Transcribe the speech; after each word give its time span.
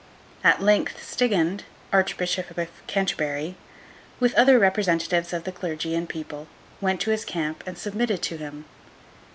At 0.43 0.63
length 0.63 1.03
Stigand, 1.03 1.63
Archbishop 1.93 2.57
of 2.57 2.69
Canterbury, 2.87 3.53
with 4.19 4.33
other 4.33 4.57
representatives 4.57 5.31
of 5.31 5.43
the 5.43 5.51
clergy 5.51 5.93
and 5.93 6.07
the 6.07 6.11
people, 6.11 6.47
went 6.81 6.99
to 7.01 7.11
his 7.11 7.23
camp, 7.23 7.63
and 7.67 7.77
submitted 7.77 8.23
to 8.23 8.37
him. 8.37 8.65